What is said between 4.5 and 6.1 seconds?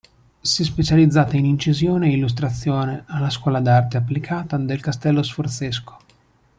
del Castello Sforzesco.